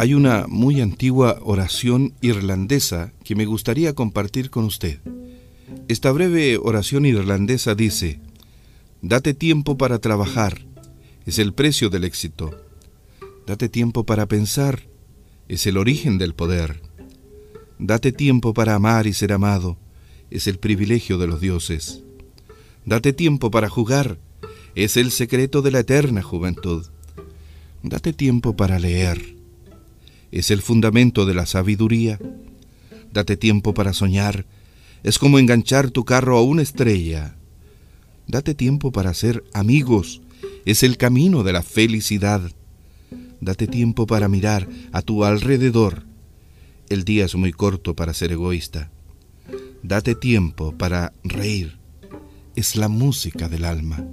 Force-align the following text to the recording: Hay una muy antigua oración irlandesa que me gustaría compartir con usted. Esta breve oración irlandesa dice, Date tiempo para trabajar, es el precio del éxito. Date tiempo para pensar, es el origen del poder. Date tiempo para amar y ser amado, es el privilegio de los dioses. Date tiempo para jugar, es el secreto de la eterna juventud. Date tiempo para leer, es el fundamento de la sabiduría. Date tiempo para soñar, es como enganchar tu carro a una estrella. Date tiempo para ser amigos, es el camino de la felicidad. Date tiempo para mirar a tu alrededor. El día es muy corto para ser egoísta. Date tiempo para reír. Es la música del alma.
Hay 0.00 0.14
una 0.14 0.46
muy 0.48 0.80
antigua 0.80 1.40
oración 1.42 2.14
irlandesa 2.22 3.12
que 3.22 3.34
me 3.34 3.44
gustaría 3.44 3.94
compartir 3.94 4.48
con 4.48 4.64
usted. 4.64 4.98
Esta 5.88 6.10
breve 6.10 6.56
oración 6.56 7.04
irlandesa 7.04 7.74
dice, 7.74 8.18
Date 9.02 9.34
tiempo 9.34 9.76
para 9.76 9.98
trabajar, 9.98 10.64
es 11.26 11.38
el 11.38 11.52
precio 11.52 11.90
del 11.90 12.04
éxito. 12.04 12.64
Date 13.46 13.68
tiempo 13.68 14.06
para 14.06 14.24
pensar, 14.24 14.88
es 15.48 15.66
el 15.66 15.76
origen 15.76 16.16
del 16.16 16.32
poder. 16.32 16.80
Date 17.78 18.10
tiempo 18.10 18.54
para 18.54 18.76
amar 18.76 19.06
y 19.06 19.12
ser 19.12 19.34
amado, 19.34 19.76
es 20.30 20.46
el 20.46 20.58
privilegio 20.58 21.18
de 21.18 21.26
los 21.26 21.42
dioses. 21.42 22.02
Date 22.86 23.12
tiempo 23.12 23.50
para 23.50 23.68
jugar, 23.68 24.18
es 24.74 24.96
el 24.96 25.10
secreto 25.10 25.60
de 25.60 25.72
la 25.72 25.80
eterna 25.80 26.22
juventud. 26.22 26.86
Date 27.82 28.14
tiempo 28.14 28.56
para 28.56 28.78
leer, 28.78 29.39
es 30.32 30.50
el 30.50 30.62
fundamento 30.62 31.26
de 31.26 31.34
la 31.34 31.46
sabiduría. 31.46 32.18
Date 33.12 33.36
tiempo 33.36 33.74
para 33.74 33.92
soñar, 33.92 34.46
es 35.02 35.18
como 35.18 35.38
enganchar 35.38 35.90
tu 35.90 36.04
carro 36.04 36.36
a 36.36 36.42
una 36.42 36.62
estrella. 36.62 37.34
Date 38.26 38.54
tiempo 38.54 38.92
para 38.92 39.12
ser 39.14 39.44
amigos, 39.52 40.20
es 40.64 40.82
el 40.82 40.96
camino 40.96 41.42
de 41.42 41.52
la 41.52 41.62
felicidad. 41.62 42.52
Date 43.40 43.66
tiempo 43.66 44.06
para 44.06 44.28
mirar 44.28 44.68
a 44.92 45.02
tu 45.02 45.24
alrededor. 45.24 46.04
El 46.88 47.04
día 47.04 47.24
es 47.24 47.34
muy 47.34 47.52
corto 47.52 47.96
para 47.96 48.14
ser 48.14 48.32
egoísta. 48.32 48.90
Date 49.82 50.14
tiempo 50.14 50.72
para 50.76 51.12
reír. 51.24 51.78
Es 52.54 52.76
la 52.76 52.88
música 52.88 53.48
del 53.48 53.64
alma. 53.64 54.04